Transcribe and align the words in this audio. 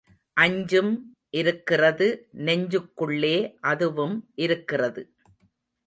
அஞ்சும் 0.37 0.91
இருக்கிறது 1.33 2.07
நெஞ்சுக்குள்ளே 2.45 3.35
அதுவும் 3.65 4.17
இருக்கிறது. 4.37 5.03